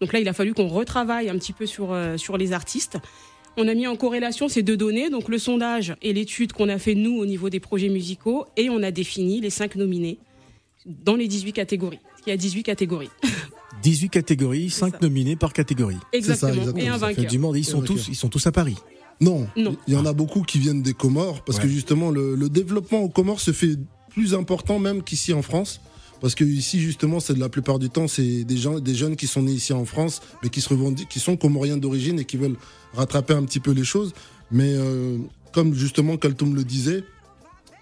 Donc 0.00 0.12
là, 0.12 0.18
il 0.18 0.28
a 0.28 0.32
fallu 0.32 0.54
qu'on 0.54 0.66
retravaille 0.66 1.28
un 1.30 1.38
petit 1.38 1.52
peu 1.52 1.66
sur, 1.66 1.92
euh, 1.92 2.16
sur 2.16 2.36
les 2.36 2.52
artistes. 2.52 2.98
On 3.56 3.68
a 3.68 3.74
mis 3.74 3.86
en 3.86 3.96
corrélation 3.96 4.48
ces 4.48 4.62
deux 4.62 4.76
données, 4.76 5.10
donc 5.10 5.28
le 5.28 5.38
sondage 5.38 5.94
et 6.02 6.12
l'étude 6.12 6.52
qu'on 6.52 6.68
a 6.68 6.78
fait 6.78 6.94
nous 6.94 7.16
au 7.18 7.26
niveau 7.26 7.50
des 7.50 7.60
projets 7.60 7.88
musicaux, 7.88 8.46
et 8.56 8.68
on 8.70 8.82
a 8.82 8.90
défini 8.90 9.40
les 9.40 9.50
cinq 9.50 9.76
nominés 9.76 10.18
dans 10.86 11.14
les 11.16 11.28
18 11.28 11.52
catégories. 11.52 11.98
Il 12.26 12.30
y 12.30 12.32
a 12.32 12.36
18 12.36 12.62
catégories. 12.62 13.10
18 13.82 14.08
catégories, 14.08 14.70
5 14.70 14.92
ça. 14.92 14.98
nominés 15.02 15.36
par 15.36 15.52
catégorie. 15.52 15.96
Exactement. 16.12 16.52
exactement. 16.54 16.84
Et 16.84 16.88
un 16.88 16.96
vainqueur. 16.96 17.26
du 17.26 17.38
monde, 17.38 17.56
ils 17.56 17.64
sont, 17.64 17.82
tous, 17.82 18.08
ils 18.08 18.14
sont 18.14 18.28
tous 18.28 18.46
à 18.46 18.52
Paris. 18.52 18.76
Non, 19.20 19.46
Non. 19.56 19.76
il 19.86 19.94
y 19.94 19.96
en 19.96 20.06
a 20.06 20.12
beaucoup 20.12 20.42
qui 20.42 20.58
viennent 20.58 20.82
des 20.82 20.94
Comores 20.94 21.44
parce 21.44 21.58
que 21.60 21.68
justement 21.68 22.10
le, 22.10 22.34
le 22.34 22.48
développement 22.48 23.00
aux 23.02 23.08
Comores 23.08 23.40
se 23.40 23.52
fait 23.52 23.76
plus 24.10 24.34
important 24.34 24.78
même 24.78 25.02
qu'ici 25.02 25.32
en 25.32 25.42
France. 25.42 25.80
Parce 26.24 26.34
que 26.34 26.42
ici 26.44 26.80
justement, 26.80 27.20
c'est 27.20 27.36
la 27.36 27.50
plupart 27.50 27.78
du 27.78 27.90
temps, 27.90 28.08
c'est 28.08 28.44
des 28.44 28.56
gens, 28.56 28.78
des 28.80 28.94
jeunes 28.94 29.14
qui 29.14 29.26
sont 29.26 29.42
nés 29.42 29.52
ici 29.52 29.74
en 29.74 29.84
France, 29.84 30.22
mais 30.42 30.48
qui 30.48 30.62
se 30.62 30.70
revendiquent, 30.70 31.10
qui 31.10 31.20
sont 31.20 31.36
comoriens 31.36 31.76
d'origine 31.76 32.18
et 32.18 32.24
qui 32.24 32.38
veulent 32.38 32.56
rattraper 32.94 33.34
un 33.34 33.42
petit 33.44 33.60
peu 33.60 33.72
les 33.72 33.84
choses. 33.84 34.14
Mais 34.50 34.72
euh, 34.72 35.18
comme 35.52 35.74
justement 35.74 36.16
Kaltoum 36.16 36.54
le 36.54 36.64
disait, 36.64 37.04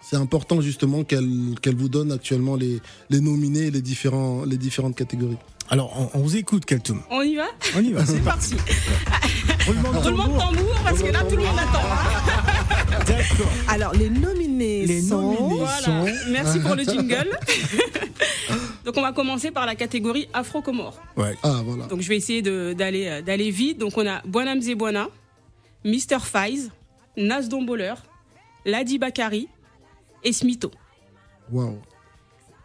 c'est 0.03 0.17
important 0.17 0.61
justement 0.61 1.05
qu'elle 1.05 1.55
qu'elle 1.63 1.77
vous 1.77 1.89
donne 1.89 2.11
actuellement 2.11 2.57
les, 2.57 2.81
les 3.11 3.21
nominés 3.21 3.67
et 3.67 3.71
les, 3.71 3.81
différents, 3.81 4.45
les 4.45 4.57
différentes 4.57 4.97
catégories. 4.97 5.39
Alors, 5.71 6.11
on, 6.13 6.19
on 6.19 6.23
vous 6.25 6.37
écoute, 6.37 6.65
Kaltoum. 6.65 7.01
On 7.13 7.23
y 7.23 7.37
va? 7.37 7.47
On 7.77 7.81
y 7.81 7.93
va, 7.93 8.05
C'est 8.07 8.25
parti. 8.25 8.57
Roulement 9.67 9.93
de 9.93 9.99
tambour 10.03 10.75
parce 10.83 11.01
que 11.01 11.13
là 11.13 11.23
tout 11.23 11.37
le 11.37 11.45
monde 11.45 11.59
attend. 11.61 11.79
hein. 11.79 13.05
D'accord. 13.07 13.53
Alors, 13.69 13.93
les 13.95 14.11
nominés 14.11 14.42
Les 14.59 15.01
sont... 15.03 15.21
nominés. 15.23 15.59
Voilà. 15.59 15.81
sont- 15.81 16.31
Merci 16.31 16.61
pour 16.61 16.75
le 16.75 16.85
jingle. 16.85 17.31
Donc 18.85 18.97
on 18.97 19.03
va 19.03 19.13
commencer 19.13 19.51
par 19.51 19.65
la 19.67 19.75
catégorie 19.75 20.29
Afro-Comore. 20.33 21.01
Ouais. 21.17 21.37
Ah 21.43 21.61
voilà. 21.65 21.87
Donc 21.87 22.01
je 22.01 22.09
vais 22.09 22.17
essayer 22.17 22.43
d'aller 22.43 23.07
euh, 23.07 23.23
d'aller 23.23 23.51
vite. 23.51 23.79
Donc 23.79 23.97
on 23.97 24.07
a 24.07 24.21
Bonham 24.25 24.61
Zebwana, 24.61 25.09
Mr. 25.85 26.19
Faiz, 26.21 26.71
Nas 27.17 27.43
Domboler, 27.43 27.95
Ladi 28.65 28.99
Bakari 28.99 29.49
et 30.25 30.33
Smito. 30.33 30.71
Waouh. 31.51 31.79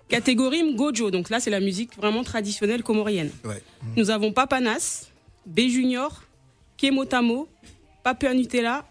Catégorie 0.09 0.63
Mgojo, 0.63 1.11
donc 1.11 1.29
là 1.29 1.39
c'est 1.39 1.49
la 1.49 1.59
musique 1.59 1.95
vraiment 1.97 2.23
traditionnelle 2.23 2.81
comorienne. 2.81 3.29
Ouais. 3.43 3.61
Nous 3.97 4.09
avons 4.09 4.31
Papanas, 4.31 5.07
B 5.45 5.61
Junior, 5.67 6.23
Kemotamo, 6.77 7.47
Papua 8.03 8.33
Nutella 8.33 8.85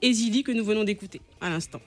et 0.00 0.12
Zili 0.12 0.44
que 0.44 0.52
nous 0.52 0.64
venons 0.64 0.84
d'écouter 0.84 1.20
à 1.40 1.50
l'instant. 1.50 1.80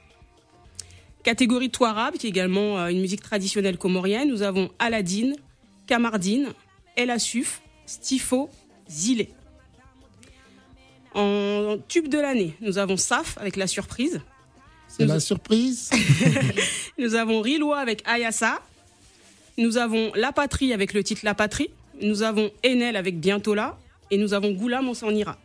Catégorie 1.24 1.70
Touarab, 1.70 2.16
qui 2.16 2.28
est 2.28 2.30
également 2.30 2.78
euh, 2.78 2.88
une 2.88 3.00
musique 3.00 3.22
traditionnelle 3.22 3.78
comorienne, 3.78 4.30
nous 4.30 4.42
avons 4.42 4.70
Aladdin, 4.78 5.34
Kamardine, 5.88 6.50
El 6.96 7.10
Asuf, 7.10 7.62
Stifo, 7.86 8.50
Zilé. 8.90 9.30
En 11.14 11.78
tube 11.88 12.10
de 12.10 12.20
l'année, 12.20 12.56
nous 12.60 12.78
avons 12.78 12.98
Saf 12.98 13.38
avec 13.38 13.56
La 13.56 13.68
Surprise. 13.68 14.22
C'est 14.88 15.06
la 15.06 15.20
surprise. 15.20 15.90
Nous 17.00 17.16
avons 17.16 17.42
Riloa 17.42 17.80
avec 17.80 18.08
Ayasa. 18.08 18.62
Nous 19.58 19.78
avons 19.78 20.12
La 20.14 20.32
Patrie 20.32 20.72
avec 20.72 20.94
le 20.94 21.04
titre 21.04 21.22
La 21.24 21.34
Patrie. 21.34 21.72
Nous 22.00 22.22
avons 22.22 22.52
Enel 22.64 22.96
avec 22.96 23.20
Bientôt 23.20 23.56
là. 23.56 23.80
Et 24.12 24.18
nous 24.18 24.36
avons 24.36 24.52
Goulam, 24.52 24.88
on 24.88 24.94
s'en 24.94 25.10
ira. 25.10 25.40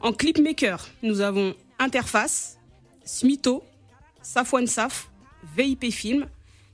En 0.00 0.12
clipmaker, 0.12 0.88
nous 1.02 1.20
avons 1.20 1.56
Interface, 1.80 2.58
Smito, 3.04 3.64
Safwan 4.26 4.66
Saf, 4.66 5.08
VIP 5.56 5.90
Film, 5.92 6.26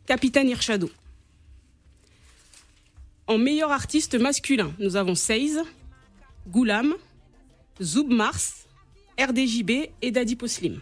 Capitaine 0.06 0.48
Irshado. 0.48 0.90
En 3.26 3.36
meilleur 3.36 3.70
artiste 3.70 4.14
masculin, 4.18 4.72
nous 4.78 4.96
avons 4.96 5.14
Seize, 5.14 5.60
Goulam, 6.48 6.94
Zoub 7.80 8.08
Mars, 8.10 8.64
RDJB 9.20 9.90
et 10.00 10.10
Daddy 10.10 10.34
Poslim. 10.34 10.80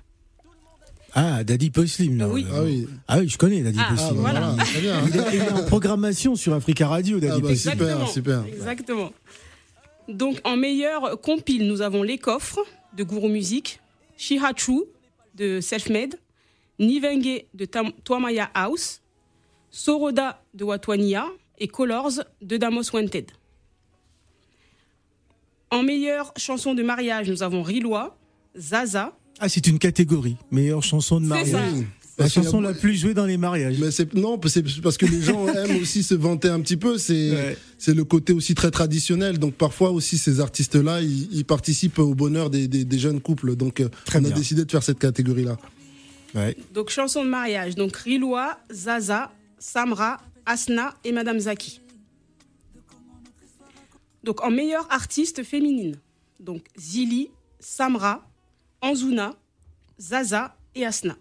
Ah, 1.13 1.43
Daddy 1.43 1.71
Poslim, 1.71 2.17
non 2.17 2.31
Oui. 2.31 2.47
Ah 2.53 2.63
oui. 2.63 2.87
Ah 3.09 3.19
oui, 3.19 3.29
je 3.29 3.37
connais 3.37 3.63
Daddy 3.63 3.79
Ah, 3.81 3.89
Ah, 3.89 3.95
Poslim. 3.97 4.15
bah 4.15 4.21
Voilà. 4.21 4.41
voilà, 4.51 4.65
très 4.65 4.81
bien. 4.81 5.05
Il 5.09 5.17
est, 5.17 5.25
il 5.35 5.43
est 5.43 5.51
en 5.53 5.65
programmation 5.65 6.37
sur 6.37 6.55
Africa 6.55 6.87
Radio, 6.87 7.19
Daddy 7.19 7.33
Ah 7.37 7.41
bah, 7.41 7.49
Poslim. 7.49 7.73
super, 7.73 8.01
Exactement. 8.01 8.07
super. 8.07 8.45
Exactement. 8.47 9.13
Donc 10.09 10.41
en 10.45 10.57
meilleur 10.57 11.21
compile, 11.21 11.67
nous 11.67 11.83
avons 11.83 12.05
Les 12.05 12.19
Coffres 12.19 12.65
de 12.97 13.03
Guru 13.03 13.29
Music, 13.29 13.81
Shihachu 14.17 14.83
de 15.35 15.61
Selfmade, 15.61 16.15
Nivenge 16.81 17.45
de 17.55 17.67
Twamaya 18.05 18.51
House, 18.55 19.03
Soroda 19.71 20.43
de 20.55 20.65
Watwania 20.65 21.27
et 21.59 21.69
Colors 21.69 22.21
de 22.43 22.57
Damos 22.57 22.91
Wanted. 22.93 23.27
En 25.71 25.83
meilleure 25.85 26.33
chanson 26.37 26.75
de 26.75 26.83
mariage, 26.83 27.29
nous 27.31 27.43
avons 27.43 27.63
Riloa, 27.63 28.17
Zaza, 28.59 29.17
Ah, 29.39 29.49
c'est 29.49 29.67
une 29.69 29.79
catégorie. 29.79 30.37
Meilleure 30.51 30.83
chanson 30.83 31.21
de 31.21 31.27
mariage. 31.27 31.85
La 32.19 32.29
chanson 32.29 32.61
la 32.61 32.75
plus 32.75 32.97
jouée 33.01 33.15
dans 33.15 33.25
les 33.25 33.39
mariages. 33.39 33.79
Mais 33.79 33.91
c'est 33.91 34.13
non, 34.15 34.39
c'est 34.47 34.63
parce 34.83 34.99
que 34.99 35.07
les 35.07 35.23
gens 35.23 35.47
aiment 35.55 35.81
aussi 35.81 36.03
se 36.03 36.15
vanter 36.15 36.49
un 36.49 36.61
petit 36.61 36.77
peu. 36.77 36.99
C'est 36.99 37.31
Ouais. 37.31 37.57
c'est 37.79 37.95
le 37.95 38.05
côté 38.05 38.33
aussi 38.35 38.55
très 38.55 38.71
traditionnel. 38.71 39.39
Donc 39.39 39.55
parfois 39.55 39.91
aussi 39.91 40.19
ces 40.19 40.41
artistes-là, 40.41 41.01
ils, 41.01 41.29
ils 41.33 41.45
participent 41.47 41.99
au 42.01 42.15
bonheur 42.15 42.51
des, 42.51 42.69
des, 42.69 42.85
des 42.85 42.99
jeunes 42.99 43.21
couples. 43.21 43.55
Donc 43.57 43.83
Très 44.05 44.19
on 44.19 44.23
bien. 44.23 44.33
a 44.33 44.35
décidé 44.35 44.65
de 44.67 44.71
faire 44.71 44.83
cette 44.83 44.99
catégorie-là. 44.99 45.57
Ouais. 46.35 46.57
donc 46.73 46.91
chanson 46.91 47.25
de 47.25 47.29
mariage, 47.29 47.75
donc 47.75 47.97
Riloa, 47.97 48.61
Zaza, 48.71 49.33
Samra, 49.59 50.21
Asna 50.47 50.95
et 51.05 51.13
Madame 51.13 51.39
Zaki. 51.41 51.81
Donc 54.23 54.43
en 54.43 54.51
meilleure 54.51 54.87
artiste 54.93 55.43
féminine, 55.43 55.97
donc 56.39 56.63
Zili, 56.79 57.31
Samra, 57.59 58.27
Anzuna, 58.81 59.35
Zaza 59.99 60.57
et 60.75 60.85
Asna. 60.87 61.17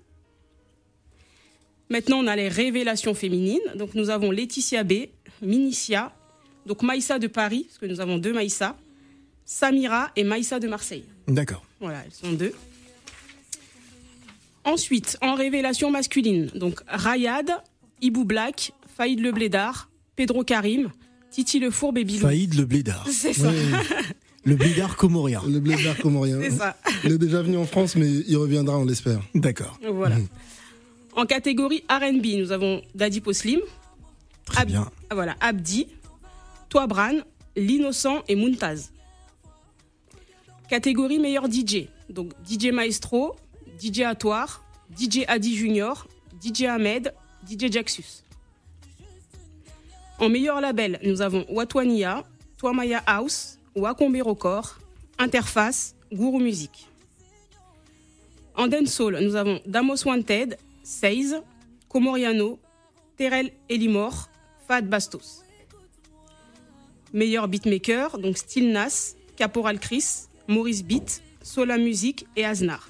Maintenant, 1.90 2.20
on 2.20 2.28
a 2.28 2.36
les 2.36 2.48
révélations 2.50 3.16
féminines. 3.16 3.62
Donc 3.76 3.96
nous 3.96 4.10
avons 4.10 4.32
Laetitia 4.32 4.84
B, 4.84 5.08
Minicia, 5.42 6.14
donc 6.66 6.84
Maïssa 6.84 7.18
de 7.18 7.28
Paris, 7.28 7.64
parce 7.68 7.80
que 7.80 7.88
nous 7.88 8.00
avons 8.00 8.18
deux 8.20 8.34
Maïssa, 8.34 8.78
Samira 9.44 10.12
et 10.16 10.24
Maïssa 10.24 10.60
de 10.60 10.68
Marseille. 10.68 11.06
D'accord. 11.28 11.66
Voilà, 11.80 12.04
elles 12.06 12.12
sont 12.12 12.32
deux. 12.34 12.54
Ensuite, 14.66 15.18
en 15.22 15.36
révélation 15.36 15.90
masculine, 15.92 16.48
donc 16.56 16.82
Rayad, 16.88 17.50
Ibou 18.02 18.26
Black, 18.26 18.74
Faïd 18.98 19.20
Le 19.20 19.32
Blédard, 19.32 19.90
Pedro 20.16 20.44
Karim, 20.44 20.92
Titi 21.32 21.60
Le 21.60 21.72
Fourbe 21.72 21.98
et 21.98 22.04
Bilou. 22.04 22.20
Faïd 22.28 22.54
le 22.56 22.66
blédard. 22.66 23.06
C'est 23.12 23.34
ça, 23.34 23.52
Le 24.44 24.56
blédard 24.56 24.96
comorien. 24.98 25.42
Le 25.48 25.60
blé 25.60 25.76
vert 25.76 25.98
comorien. 25.98 26.40
c'est 26.42 26.52
ça. 26.52 26.76
Il 27.04 27.12
est 27.14 27.18
déjà 27.18 27.42
venu 27.42 27.58
en 27.58 27.66
France, 27.66 27.96
mais 27.96 28.10
il 28.10 28.36
reviendra, 28.38 28.78
on 28.78 28.86
l'espère. 28.86 29.22
D'accord. 29.36 29.80
Voilà. 29.94 30.16
En 31.16 31.26
catégorie 31.26 31.84
R&B, 31.90 32.26
nous 32.40 32.52
avons 32.52 32.82
Daddy 32.96 33.22
Poslim, 33.22 33.60
Très 34.46 34.62
Ab- 34.62 34.68
bien. 34.68 34.90
ah, 35.10 35.16
voilà, 35.16 35.36
Abdi, 35.42 35.88
Toi 36.70 36.88
Bran, 36.88 37.14
L'Innocent 37.56 38.24
et 38.28 38.36
Muntaz. 38.36 38.92
Catégorie 40.70 41.20
meilleur 41.20 41.48
DJ, 41.52 41.88
donc 42.10 42.32
DJ 42.48 42.68
Maestro, 42.72 43.36
DJ 43.80 44.02
Atoire, 44.02 44.62
DJ 44.98 45.24
Adi 45.28 45.56
Junior, 45.56 46.06
DJ 46.42 46.64
Ahmed, 46.66 47.14
DJ 47.48 47.72
Jaxus. 47.72 48.24
En 50.20 50.28
meilleur 50.28 50.60
label, 50.60 51.00
nous 51.04 51.22
avons 51.22 51.46
Watwania, 51.50 52.26
Twamaya 52.58 53.02
House, 53.08 53.58
Wakombe 53.76 54.22
Record, 54.22 54.80
Interface, 55.18 55.96
Guru 56.12 56.44
Music. 56.44 56.88
En 58.56 58.68
dancehall, 58.68 59.24
nous 59.24 59.36
avons 59.36 59.62
Damos 59.66 60.04
Wanted, 60.06 60.58
Seize, 60.84 61.42
Comoriano, 61.88 62.60
Terrell 63.16 63.50
Elimor, 63.70 64.28
Fad 64.68 64.90
Bastos. 64.90 65.46
Meilleur 67.14 67.48
beatmaker, 67.48 68.18
donc 68.18 68.38
Steel 68.38 68.74
Nas, 68.74 69.16
Caporal 69.38 69.80
Chris, 69.80 70.28
Maurice 70.50 70.84
Beat, 70.84 71.22
Sola 71.42 71.78
Music 71.78 72.28
et 72.36 72.44
Aznar. 72.44 72.90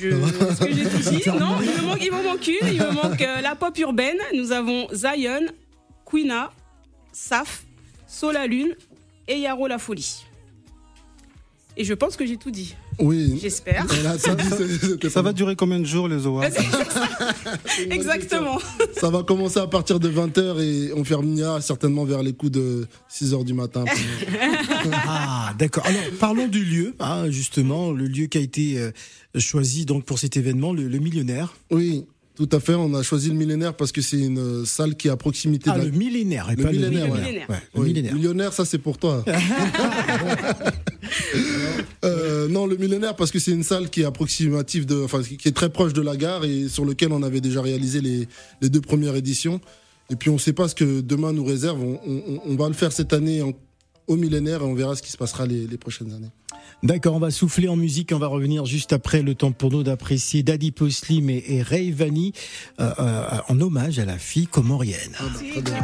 Je... 0.00 0.08
Est-ce 0.08 0.60
que 0.60 0.72
j'ai 0.72 0.84
tout 0.84 1.10
dit? 1.10 1.22
Non, 1.38 1.56
il 2.00 2.12
me 2.12 2.22
manque, 2.22 2.46
une. 2.46 2.68
Il 2.68 2.80
me 2.80 2.92
manque 2.92 3.22
euh, 3.22 3.40
la 3.40 3.54
pop 3.54 3.76
urbaine. 3.78 4.18
Nous 4.34 4.52
avons 4.52 4.88
Zion, 4.92 5.46
Quina, 6.08 6.50
Saf, 7.12 7.64
Sola 8.06 8.46
Lune 8.46 8.74
et 9.28 9.38
Yaro 9.38 9.66
La 9.66 9.78
Folie. 9.78 10.24
Et 11.76 11.84
je 11.84 11.94
pense 11.94 12.16
que 12.16 12.26
j'ai 12.26 12.36
tout 12.36 12.50
dit. 12.50 12.76
Oui. 13.00 13.38
J'espère. 13.40 13.86
Ça 15.10 15.22
va 15.22 15.32
durer 15.32 15.56
combien 15.56 15.78
de 15.80 15.84
jours 15.86 16.06
les 16.08 16.26
OA 16.26 16.48
Exactement. 17.90 18.58
Ça 18.98 19.10
va 19.10 19.22
commencer 19.22 19.58
à 19.58 19.66
partir 19.66 19.98
de 20.00 20.08
20h 20.10 20.60
et 20.60 20.92
on 20.94 21.02
terminera 21.02 21.60
certainement 21.60 22.04
vers 22.04 22.22
les 22.22 22.32
coups 22.32 22.52
de 22.52 22.86
6h 23.10 23.44
du 23.44 23.54
matin. 23.54 23.84
Ah, 24.92 25.52
d'accord. 25.58 25.84
Alors, 25.86 26.00
parlons 26.18 26.48
du 26.48 26.64
lieu, 26.64 26.94
hein, 27.00 27.28
justement, 27.30 27.90
le 27.92 28.06
lieu 28.06 28.26
qui 28.26 28.38
a 28.38 28.40
été 28.40 28.78
euh, 28.78 28.90
choisi 29.38 29.84
donc 29.84 30.04
pour 30.04 30.18
cet 30.18 30.36
événement, 30.38 30.72
le, 30.72 30.88
le 30.88 30.98
millionnaire. 30.98 31.54
Oui, 31.70 32.06
tout 32.34 32.48
à 32.52 32.60
fait. 32.60 32.74
On 32.74 32.94
a 32.94 33.02
choisi 33.02 33.28
le 33.28 33.34
millénaire 33.34 33.74
parce 33.74 33.92
que 33.92 34.00
c'est 34.00 34.18
une 34.18 34.38
euh, 34.38 34.64
salle 34.64 34.96
qui 34.96 35.08
est 35.08 35.10
à 35.10 35.16
proximité 35.16 35.68
Ah, 35.70 35.74
de 35.74 35.78
la... 35.80 35.84
le 35.86 35.90
millénaire, 35.90 36.48
et 36.50 36.56
Le 36.56 36.62
pas 36.62 36.70
millénaire, 36.72 37.06
le 37.06 37.12
ouais. 37.12 37.44
Ouais, 37.48 37.56
le 37.74 37.80
Oui, 37.80 37.88
millénaire. 37.88 38.14
Millionnaire, 38.14 38.52
ça 38.54 38.64
c'est 38.64 38.78
pour 38.78 38.96
toi. 38.98 39.22
Euh, 42.04 42.48
non, 42.48 42.66
le 42.66 42.76
millénaire 42.76 43.14
parce 43.16 43.30
que 43.30 43.38
c'est 43.38 43.50
une 43.50 43.62
salle 43.62 43.90
qui 43.90 44.00
est 44.02 44.04
approximative 44.04 44.86
de, 44.86 45.02
enfin, 45.04 45.22
qui 45.22 45.46
est 45.48 45.52
très 45.52 45.68
proche 45.68 45.92
de 45.92 46.00
la 46.02 46.16
gare 46.16 46.44
et 46.44 46.68
sur 46.68 46.84
lequel 46.84 47.12
on 47.12 47.22
avait 47.22 47.40
déjà 47.42 47.60
réalisé 47.62 48.00
les, 48.00 48.26
les 48.62 48.68
deux 48.70 48.80
premières 48.80 49.14
éditions. 49.16 49.60
Et 50.10 50.16
puis 50.16 50.30
on 50.30 50.34
ne 50.34 50.38
sait 50.38 50.52
pas 50.54 50.66
ce 50.68 50.74
que 50.74 51.00
demain 51.02 51.32
nous 51.32 51.44
réserve. 51.44 51.80
On, 51.82 52.00
on- 52.06 52.40
on 52.46 52.56
va 52.56 52.68
le 52.68 52.74
faire 52.74 52.90
cette 52.92 53.12
année 53.12 53.42
en- 53.42 53.52
au 54.06 54.16
millénaire 54.16 54.62
et 54.62 54.64
on 54.64 54.74
verra 54.74 54.96
ce 54.96 55.02
qui 55.02 55.10
se 55.12 55.16
passera 55.18 55.46
les, 55.46 55.66
les 55.66 55.76
prochaines 55.76 56.12
années. 56.12 56.30
D'accord, 56.82 57.14
on 57.14 57.20
va 57.20 57.30
souffler 57.30 57.68
en 57.68 57.76
musique, 57.76 58.10
on 58.14 58.18
va 58.18 58.26
revenir 58.26 58.64
juste 58.64 58.92
après 58.94 59.20
le 59.22 59.34
temps 59.34 59.52
pour 59.52 59.70
nous 59.70 59.82
d'apprécier 59.82 60.42
Daddy 60.42 60.72
Poslim 60.72 61.28
et, 61.28 61.44
et 61.46 61.62
Ray 61.62 61.90
Vanny 61.92 62.32
euh, 62.80 62.90
euh, 62.98 63.22
en 63.48 63.60
hommage 63.60 63.98
à 63.98 64.04
la 64.06 64.16
fille 64.18 64.46
comorienne. 64.46 65.12
Très 65.52 65.60
bien. 65.62 65.78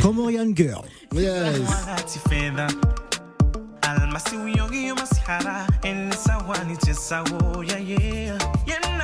Comorian 0.00 0.50
Girl. 0.56 0.84
Yes. 1.14 1.60
masiuyongi 4.24 4.86
yo 4.88 4.94
masihara 4.94 5.66
enisawa 5.82 6.58
nichesawo 6.66 7.64
yayeye 7.64 8.24
yeah, 8.24 8.38
yeah. 8.66 8.99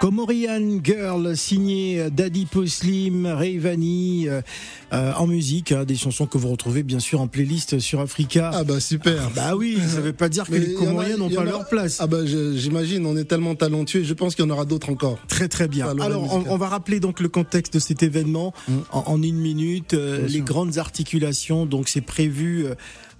Comorian 0.00 0.78
Girl, 0.84 1.36
signé 1.36 2.08
Daddy 2.10 2.46
Poslim, 2.46 3.26
Ray 3.26 3.58
Vanny, 3.58 4.28
euh, 4.28 4.40
euh, 4.92 5.12
en 5.14 5.26
musique, 5.26 5.72
hein, 5.72 5.84
des 5.84 5.96
chansons 5.96 6.26
que 6.26 6.38
vous 6.38 6.48
retrouvez 6.50 6.84
bien 6.84 7.00
sûr 7.00 7.20
en 7.20 7.26
playlist 7.26 7.80
sur 7.80 7.98
Africa. 8.00 8.52
Ah 8.54 8.62
bah 8.62 8.78
super. 8.78 9.28
Bah 9.34 9.56
oui, 9.56 9.76
ça 9.88 10.00
veut 10.00 10.12
pas 10.12 10.28
dire 10.28 10.44
que 10.46 10.52
Mais 10.52 10.60
les 10.60 10.74
Comoriens 10.74 11.16
n'ont 11.16 11.28
pas 11.30 11.40
a- 11.42 11.44
leur 11.44 11.68
place. 11.68 11.96
Ah 12.00 12.06
bah 12.06 12.24
j'imagine, 12.24 13.04
on 13.06 13.16
est 13.16 13.24
tellement 13.24 13.56
talentueux. 13.56 14.04
Je 14.04 14.14
pense 14.14 14.36
qu'il 14.36 14.44
y 14.44 14.48
en 14.48 14.50
aura 14.50 14.64
d'autres 14.64 14.90
encore. 14.90 15.18
Très 15.26 15.48
très 15.48 15.66
bien. 15.66 15.88
Alors 16.00 16.32
on, 16.48 16.56
va 16.56 16.68
rappeler 16.68 17.00
donc 17.00 17.18
le 17.18 17.28
contexte 17.28 17.74
de 17.74 17.78
cet 17.80 18.02
événement 18.04 18.54
Mm. 18.68 18.72
en, 18.92 19.02
en 19.06 19.22
une 19.22 19.36
minute, 19.38 19.94
euh, 19.94 20.22
les 20.26 20.34
sûr. 20.36 20.44
grandes 20.44 20.78
articulations. 20.78 21.66
Donc 21.66 21.88
c'est 21.88 22.00
prévu 22.02 22.66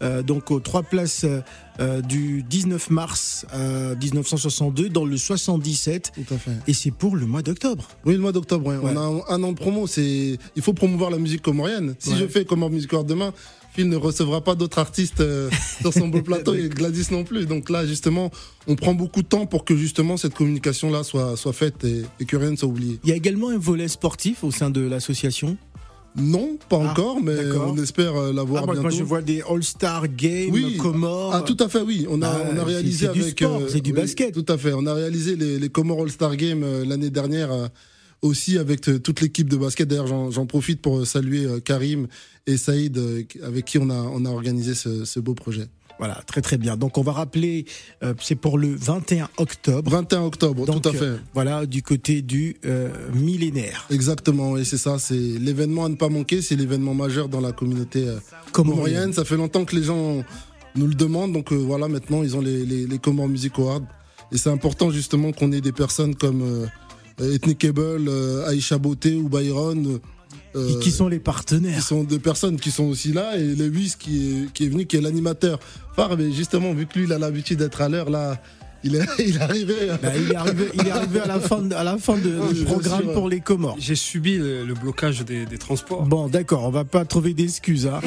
euh, 0.02 0.22
donc 0.22 0.50
aux 0.50 0.60
trois 0.60 0.82
places 0.82 1.24
euh, 1.24 1.40
euh, 1.80 2.00
du 2.00 2.42
19 2.42 2.90
mars 2.90 3.46
euh, 3.54 3.94
1962 3.96 4.88
dans 4.88 5.04
le 5.04 5.16
77. 5.16 6.12
Tout 6.14 6.34
à 6.34 6.38
fait. 6.38 6.50
Et 6.66 6.72
c'est 6.72 6.90
pour 6.90 7.16
le 7.16 7.26
mois 7.26 7.42
d'octobre. 7.42 7.88
Oui, 8.04 8.14
le 8.14 8.20
mois 8.20 8.32
d'octobre, 8.32 8.66
ouais. 8.68 8.76
Ouais. 8.76 8.92
on 8.94 8.96
a 8.96 9.00
un, 9.00 9.36
un 9.36 9.42
an 9.42 9.52
de 9.52 9.56
promo. 9.58 9.86
C'est, 9.86 10.38
il 10.56 10.62
faut 10.62 10.72
promouvoir 10.72 11.10
la 11.10 11.18
musique 11.18 11.42
comorienne. 11.42 11.94
Si 11.98 12.10
Ouais. 12.10 12.16
je 12.20 12.26
fais 12.26 12.44
Comore 12.44 12.70
Music 12.70 12.92
Award 12.92 13.06
demain, 13.08 13.32
Phil 13.74 13.88
ne 13.88 13.96
recevra 13.96 14.42
pas 14.42 14.54
d'autres 14.56 14.78
artistes 14.78 15.20
euh, 15.20 15.50
sur 15.80 15.92
son 15.92 16.08
beau 16.08 16.22
plateau 16.22 16.54
et 16.54 16.68
Gladys 16.68 17.08
non 17.12 17.22
plus. 17.22 17.46
Donc 17.46 17.70
là, 17.70 17.86
justement, 17.86 18.30
on 18.66 18.74
prend 18.74 18.94
beaucoup 18.94 19.22
de 19.22 19.28
temps 19.28 19.46
pour 19.46 19.64
que 19.64 19.76
justement 19.76 20.16
cette 20.16 20.34
communication-là 20.34 21.04
soit, 21.04 21.36
soit 21.36 21.52
faite 21.52 21.84
et, 21.84 22.02
et 22.18 22.24
que 22.24 22.36
rien 22.36 22.50
ne 22.50 22.56
soit 22.56 22.68
oublié. 22.68 22.98
Il 23.04 23.10
y 23.10 23.12
a 23.12 23.16
également 23.16 23.50
un 23.50 23.58
volet 23.58 23.86
sportif 23.88 24.42
au 24.42 24.50
sein 24.50 24.70
de 24.70 24.80
l'association. 24.80 25.56
Non, 26.20 26.58
pas 26.68 26.80
Ah, 26.82 26.90
encore, 26.90 27.20
mais 27.22 27.36
on 27.52 27.76
espère 27.82 28.16
euh, 28.16 28.32
l'avoir 28.32 28.62
Ah, 28.64 28.66
bientôt. 28.66 28.82
moi, 28.82 28.90
je 28.90 29.02
vois 29.04 29.22
des 29.22 29.40
All-Star 29.48 30.08
Games, 30.08 30.50
Oui. 30.52 30.76
Comores. 30.76 31.32
Ah, 31.34 31.42
tout 31.42 31.56
à 31.60 31.68
fait, 31.68 31.80
oui. 31.80 32.06
On 32.10 32.20
a, 32.22 32.26
Bah, 32.32 32.40
on 32.50 32.52
a 32.52 32.56
c'est- 32.56 32.62
réalisé 32.64 33.06
c'est 33.06 33.12
du 33.12 33.20
avec. 33.22 33.38
sport, 33.38 33.62
c'est 33.68 33.80
du 33.80 33.90
oui, 33.92 33.96
basket. 33.96 34.34
Tout 34.34 34.52
à 34.52 34.58
fait. 34.58 34.72
On 34.74 34.84
a 34.86 34.94
réalisé 34.94 35.36
les, 35.36 35.58
les 35.58 35.68
Comores 35.68 36.02
All-Star 36.02 36.36
Games 36.36 36.62
euh, 36.64 36.84
l'année 36.84 37.10
dernière 37.10 37.52
euh, 37.52 37.68
aussi 38.22 38.58
avec 38.58 38.88
euh, 38.88 38.98
toute 38.98 39.20
l'équipe 39.20 39.48
de 39.48 39.56
basket. 39.56 39.86
D'ailleurs, 39.88 40.30
j'en 40.32 40.46
profite 40.46 40.82
pour 40.82 40.98
euh, 40.98 41.04
saluer 41.04 41.44
euh, 41.46 41.60
Karim 41.60 42.08
et 42.46 42.56
Saïd 42.56 42.98
euh, 42.98 43.22
avec 43.44 43.64
qui 43.66 43.78
on 43.78 43.88
a, 43.88 43.94
on 43.94 44.24
a 44.24 44.30
organisé 44.30 44.74
ce, 44.74 45.04
ce 45.04 45.20
beau 45.20 45.34
projet. 45.34 45.66
Voilà, 45.98 46.20
très 46.26 46.40
très 46.40 46.58
bien. 46.58 46.76
Donc 46.76 46.96
on 46.96 47.02
va 47.02 47.12
rappeler, 47.12 47.64
euh, 48.04 48.14
c'est 48.20 48.36
pour 48.36 48.56
le 48.58 48.74
21 48.74 49.28
octobre. 49.38 49.90
21 49.90 50.22
octobre, 50.22 50.64
Donc, 50.64 50.82
tout 50.82 50.88
à 50.88 50.92
fait. 50.92 51.02
euh, 51.04 51.16
voilà, 51.34 51.66
du 51.66 51.82
côté 51.82 52.22
du 52.22 52.56
euh, 52.64 52.88
millénaire. 53.14 53.86
Exactement, 53.90 54.56
et 54.56 54.64
c'est 54.64 54.78
ça, 54.78 54.98
c'est 54.98 55.14
l'événement 55.14 55.84
à 55.86 55.88
ne 55.88 55.96
pas 55.96 56.08
manquer, 56.08 56.40
c'est 56.42 56.54
l'événement 56.56 56.94
majeur 56.94 57.28
dans 57.28 57.40
la 57.40 57.52
communauté 57.52 58.06
comorienne. 58.52 59.12
Ça 59.12 59.24
fait 59.24 59.36
longtemps 59.36 59.64
que 59.64 59.74
les 59.76 59.82
gens 59.82 60.22
nous 60.76 60.86
le 60.86 60.94
demandent, 60.94 61.32
donc 61.32 61.52
euh, 61.52 61.56
voilà, 61.56 61.88
maintenant 61.88 62.22
ils 62.22 62.36
ont 62.36 62.40
les, 62.40 62.64
les, 62.64 62.86
les 62.86 62.98
Comores 62.98 63.28
Music 63.28 63.52
Awards. 63.58 63.82
Et 64.30 64.38
c'est 64.38 64.50
important 64.50 64.90
justement 64.90 65.32
qu'on 65.32 65.50
ait 65.52 65.60
des 65.60 65.72
personnes 65.72 66.14
comme 66.14 66.42
euh, 67.20 67.34
Ethnic 67.34 67.58
Cable, 67.58 68.08
euh, 68.08 68.46
Aïcha 68.46 68.78
Beauté 68.78 69.16
ou 69.16 69.28
Byron. 69.28 69.98
Euh, 70.56 70.68
Qui, 70.74 70.78
qui 70.80 70.90
sont 70.90 71.08
les 71.08 71.18
qui 71.18 71.22
partenaires 71.24 71.82
sont 71.82 72.04
des 72.04 72.18
personnes 72.18 72.58
qui 72.58 72.70
sont 72.70 72.84
aussi 72.84 73.12
là 73.12 73.36
et 73.36 73.54
Lewis 73.54 73.94
qui 73.98 74.44
est, 74.44 74.52
qui 74.52 74.64
est 74.64 74.68
venu, 74.68 74.86
qui 74.86 74.96
est 74.96 75.00
l'animateur 75.00 75.58
phare. 75.94 76.16
Mais 76.16 76.32
justement, 76.32 76.72
vu 76.74 76.86
que 76.86 76.98
lui, 76.98 77.04
il 77.06 77.12
a 77.12 77.18
l'habitude 77.18 77.58
d'être 77.58 77.80
à 77.82 77.88
l'heure, 77.88 78.08
là, 78.10 78.40
il 78.84 78.94
est, 78.94 79.00
il 79.18 79.36
est 79.36 79.40
arrivé. 79.40 79.74
Bah, 80.02 80.10
il, 80.16 80.30
est 80.32 80.34
arrivé, 80.36 80.68
il 80.74 80.86
est 80.86 80.90
arrivé 80.90 81.20
à 81.20 81.26
la 81.26 81.40
fin, 81.40 81.60
de- 81.60 81.74
à 81.74 81.84
la 81.84 81.98
fin 81.98 82.16
de- 82.16 82.38
Oui, 82.48 82.54
du 82.54 82.64
programme 82.64 83.12
pour 83.12 83.28
les 83.28 83.40
Comores. 83.40 83.76
J'ai 83.78 83.94
subi 83.96 84.36
le, 84.38 84.64
le 84.64 84.74
blocage 84.74 85.24
des, 85.24 85.44
des 85.46 85.58
transports. 85.58 86.04
Bon, 86.04 86.28
d'accord, 86.28 86.64
on 86.64 86.70
va 86.70 86.84
pas 86.84 87.04
trouver 87.04 87.34
d'excuses. 87.34 87.86
Hein. 87.86 88.00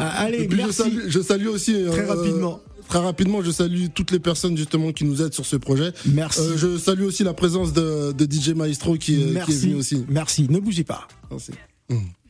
Ah, 0.00 0.22
allez, 0.22 0.48
je 0.50 0.56
merci. 0.56 0.72
salue, 0.74 1.00
je 1.08 1.20
salue 1.20 1.46
aussi 1.46 1.72
Très 1.90 2.00
euh, 2.02 2.06
rapidement. 2.14 2.60
Très 2.88 3.00
rapidement, 3.00 3.42
je 3.42 3.50
salue 3.50 3.86
toutes 3.92 4.12
les 4.12 4.20
personnes 4.20 4.56
justement 4.56 4.92
qui 4.92 5.04
nous 5.04 5.20
aident 5.20 5.34
sur 5.34 5.44
ce 5.44 5.56
projet. 5.56 5.90
Merci. 6.06 6.40
Euh, 6.40 6.56
je 6.56 6.78
salue 6.78 7.02
aussi 7.02 7.24
la 7.24 7.34
présence 7.34 7.72
de, 7.72 8.12
de 8.12 8.24
DJ 8.32 8.50
Maestro 8.50 8.96
qui, 8.96 9.14
est- 9.14 9.44
qui 9.44 9.50
est 9.52 9.60
venu 9.60 9.74
aussi. 9.74 10.04
Merci. 10.08 10.46
Ne 10.48 10.60
bougez 10.60 10.84
pas. 10.84 11.08
Merci. 11.30 11.50
Mm. 11.88 12.25